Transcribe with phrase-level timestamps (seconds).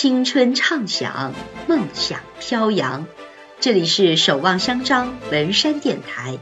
[0.00, 1.34] 青春畅想，
[1.66, 3.08] 梦想飘扬。
[3.58, 6.38] 这里是守望相张文山电台，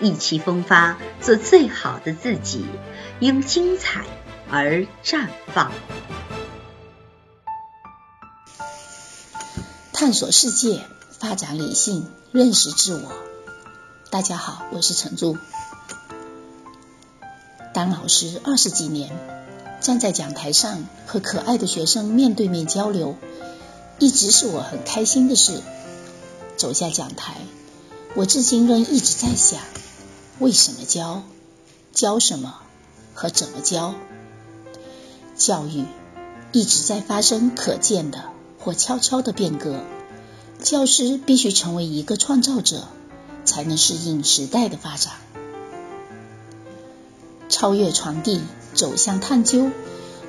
[0.00, 2.66] 意气风发，做最好的自己，
[3.20, 4.04] 因精彩
[4.50, 5.70] 而绽放。
[9.92, 10.82] 探索世界，
[11.12, 13.12] 发展理性，认识自我。
[14.10, 15.38] 大家好，我是陈柱。
[17.72, 19.39] 当老师二十几年。
[19.80, 23.16] 站在讲台上和可爱的学生面对面交流，
[23.98, 25.60] 一直是我很开心的事。
[26.56, 27.36] 走下讲台，
[28.14, 29.60] 我至今仍一直在想：
[30.38, 31.22] 为什么教？
[31.92, 32.58] 教什么？
[33.14, 33.94] 和怎么教？
[35.36, 35.84] 教育
[36.52, 38.24] 一直在发生可见的
[38.58, 39.80] 或悄悄的变革。
[40.62, 42.86] 教师必须成为一个创造者，
[43.46, 45.14] 才能适应时代的发展，
[47.50, 48.40] 超越传递。
[48.72, 49.68] 走向探究，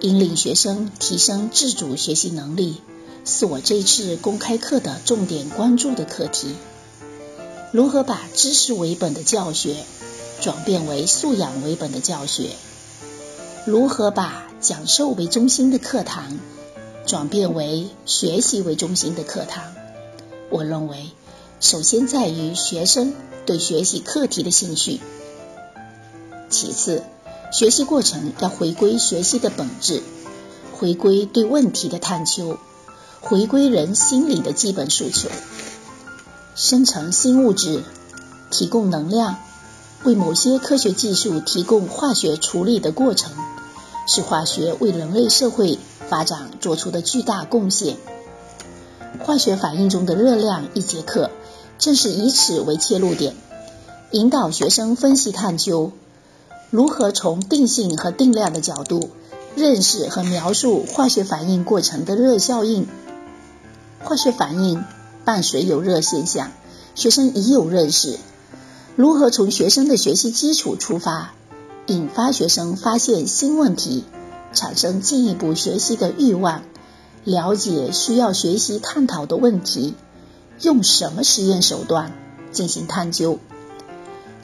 [0.00, 2.82] 引领学生提升自主学习能力，
[3.24, 6.54] 是我这次公开课的重点关注的课题。
[7.72, 9.76] 如何把知识为本的教学
[10.42, 12.50] 转变为素养为本的教学？
[13.64, 16.38] 如何把讲授为中心的课堂
[17.06, 19.72] 转变为学习为中心的课堂？
[20.50, 21.06] 我认为，
[21.60, 23.14] 首先在于学生
[23.46, 25.00] 对学习课题的兴趣，
[26.48, 27.02] 其次。
[27.52, 30.02] 学习过程要回归学习的本质，
[30.72, 32.58] 回归对问题的探究，
[33.20, 35.28] 回归人心理的基本诉求。
[36.56, 37.84] 生成新物质，
[38.50, 39.36] 提供能量，
[40.04, 43.32] 为某些科学技术提供化学处理的过程，
[44.08, 47.96] 是化学为人类社会发展做出的巨大贡献。
[49.20, 51.30] 化学反应中的热量一节课，
[51.78, 53.34] 正是以此为切入点，
[54.10, 55.92] 引导学生分析探究。
[56.70, 59.10] 如何从定性和定量的角度
[59.54, 62.88] 认识和描述化学反应过程的热效应？
[64.02, 64.84] 化学反应
[65.24, 66.50] 伴随有热现象，
[66.96, 68.18] 学生已有认识。
[68.96, 71.34] 如何从学生的学习基础出发，
[71.86, 74.04] 引发学生发现新问题，
[74.52, 76.62] 产生进一步学习的欲望，
[77.24, 79.94] 了解需要学习探讨的问题，
[80.62, 82.12] 用什么实验手段
[82.52, 83.38] 进行探究，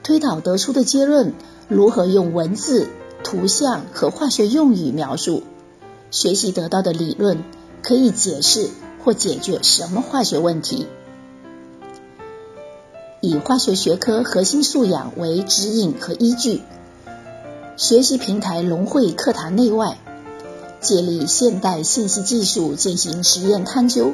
[0.03, 1.35] 推导得出的结论？
[1.69, 2.89] 如何用文字、
[3.25, 5.43] 图像和化学用语描述
[6.11, 7.43] 学习得到的理论？
[7.83, 8.69] 可以解释
[9.03, 10.87] 或解决什么化学问题？
[13.21, 16.63] 以化学学科核心素养为指引和依据，
[17.77, 19.99] 学习平台融汇课堂内外，
[20.81, 24.13] 借力现代信息技术进行实验探究，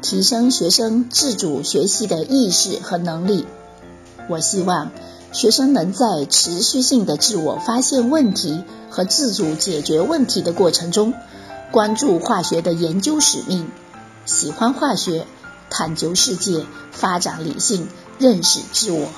[0.00, 3.44] 提升学生自主学习的意识和能力。
[4.28, 4.92] 我希望。
[5.34, 11.12] 学生能在持续性的自我发现问题和自主解决问题的过程中，
[11.72, 13.66] 关注化学的研究使命，
[14.26, 15.26] 喜欢化学，
[15.70, 17.88] 探究世界，发展理性，
[18.20, 19.08] 认识自我。